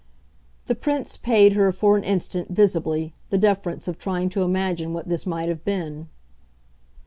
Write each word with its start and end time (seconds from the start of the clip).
The 0.65 0.73
Prince 0.73 1.17
paid 1.19 1.53
her 1.53 1.71
for 1.71 1.95
an 1.95 2.03
instant, 2.03 2.49
visibly, 2.49 3.13
the 3.29 3.37
deference 3.37 3.87
of 3.87 3.99
trying 3.99 4.29
to 4.29 4.41
imagine 4.41 4.93
what 4.93 5.07
this 5.09 5.27
might 5.27 5.47
have 5.47 5.63
been. 5.63 6.09